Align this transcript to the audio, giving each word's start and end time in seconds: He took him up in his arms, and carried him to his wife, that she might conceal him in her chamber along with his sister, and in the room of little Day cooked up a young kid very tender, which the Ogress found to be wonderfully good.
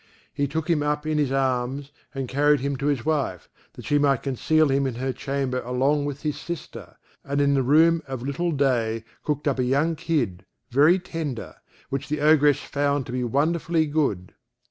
He 0.33 0.47
took 0.47 0.67
him 0.67 0.81
up 0.81 1.05
in 1.05 1.19
his 1.19 1.31
arms, 1.31 1.91
and 2.15 2.27
carried 2.27 2.59
him 2.59 2.75
to 2.77 2.87
his 2.87 3.05
wife, 3.05 3.47
that 3.73 3.85
she 3.85 3.99
might 3.99 4.23
conceal 4.23 4.69
him 4.69 4.87
in 4.87 4.95
her 4.95 5.13
chamber 5.13 5.61
along 5.61 6.05
with 6.05 6.23
his 6.23 6.39
sister, 6.39 6.95
and 7.23 7.39
in 7.39 7.53
the 7.53 7.61
room 7.61 8.01
of 8.07 8.23
little 8.23 8.51
Day 8.51 9.03
cooked 9.23 9.47
up 9.47 9.59
a 9.59 9.63
young 9.63 9.95
kid 9.95 10.43
very 10.71 10.97
tender, 10.97 11.57
which 11.89 12.09
the 12.09 12.19
Ogress 12.19 12.57
found 12.57 13.05
to 13.05 13.11
be 13.11 13.23
wonderfully 13.23 13.85
good. 13.85 14.33